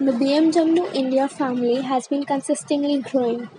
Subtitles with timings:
[0.00, 3.50] The BMW India family has been consistently growing.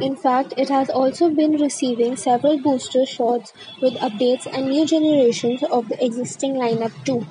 [0.00, 5.62] In fact, it has also been receiving several booster shots with updates and new generations
[5.64, 7.26] of the existing lineup too.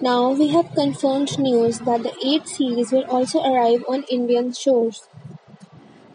[0.00, 5.06] Now we have confirmed news that the 8 series will also arrive on Indian shores.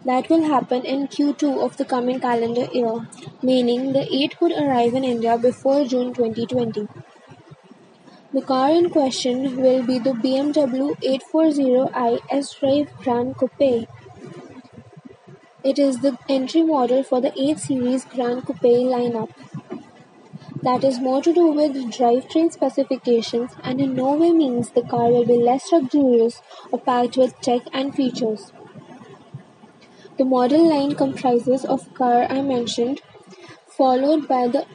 [0.04, 3.08] That will happen in Q2 of the coming calendar year,
[3.42, 6.88] meaning the 8 could arrive in India before June 2020.
[8.34, 13.90] The car in question will be the BMW 840i sDrive Gran Coupe.
[15.66, 19.32] It is the entry model for the 8 Series Gran Coupe lineup.
[20.62, 25.10] That is more to do with drivetrain specifications and in no way means the car
[25.12, 28.54] will be less luxurious or packed with tech and features.
[30.18, 33.02] The model line comprises of car I mentioned,
[33.68, 34.66] followed by the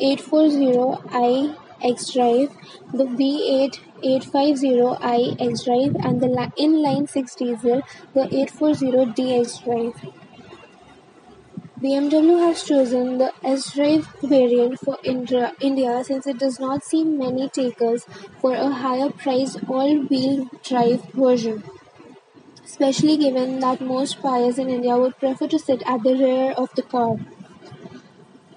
[0.00, 2.52] 840i xDrive,
[2.92, 7.82] the V8 850i xDrive and the inline 6 diesel,
[8.14, 10.12] the 840d xDrive.
[11.82, 18.06] BMW has chosen the sDrive variant for India since it does not see many takers
[18.40, 21.62] for a higher priced all-wheel drive version
[22.76, 26.68] especially given that most buyers in India would prefer to sit at the rear of
[26.74, 27.16] the car.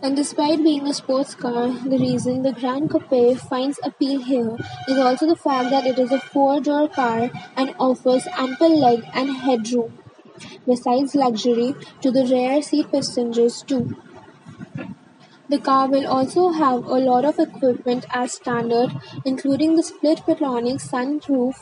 [0.02, 4.98] And despite being a sports car, the reason the Gran Coupe finds appeal here is
[4.98, 10.00] also the fact that it is a four-door car and offers ample leg and headroom,
[10.66, 13.96] besides luxury to the rear seat passengers too.
[15.50, 20.80] The car will also have a lot of equipment as standard including the split Piconic
[20.80, 21.56] sunroof,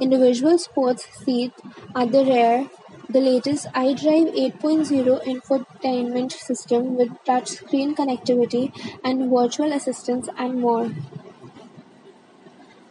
[0.00, 1.52] individual sports seat
[1.94, 2.70] at the rear,
[3.08, 8.72] the latest iDrive 8.0 infotainment system with touchscreen connectivity
[9.04, 10.90] and virtual assistants and more.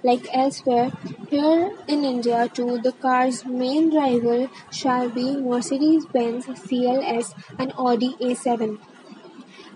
[0.04, 0.92] Like elsewhere,
[1.30, 8.80] here in India too the car's main rival shall be Mercedes-Benz CLS and Audi A7.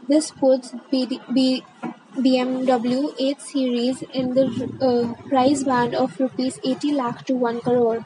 [0.07, 1.63] This puts BMW
[3.19, 4.45] 8 Series in the
[4.81, 8.06] uh, price band of Rs 80 lakh to 1 crore.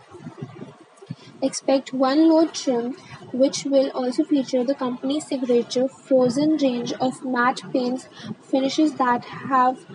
[1.42, 2.96] Expect one load trim
[3.34, 8.08] which will also feature the company's signature frozen range of matte paints
[8.42, 9.86] finishes that have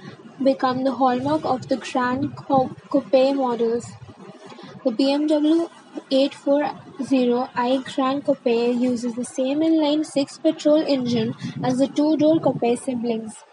[0.43, 3.93] become the hallmark of the Gran Coupe models.
[4.85, 5.71] The BMW
[6.11, 13.45] 840i Gran Coupe uses the same inline-six petrol engine as the two-door coupe siblings.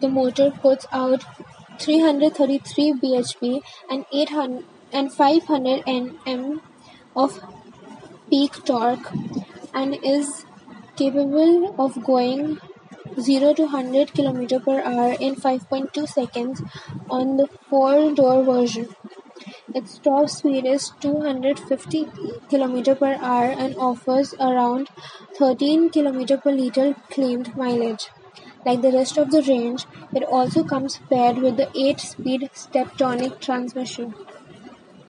[0.00, 1.24] The motor puts out
[1.78, 6.60] 333 bhp and 800 and 500 Nm
[7.16, 7.40] of
[8.30, 9.10] peak torque
[9.74, 10.44] and is
[10.96, 12.58] capable of going
[13.20, 16.62] 0 to 100 km per hour in 5.2 seconds
[17.10, 18.88] on the four-door version.
[19.74, 22.04] Its top speed is two hundred fifty
[22.50, 24.88] km per hour and offers around
[25.38, 28.08] thirteen km per liter claimed mileage.
[28.64, 34.14] Like the rest of the range, it also comes paired with the eight-speed Steptronic transmission.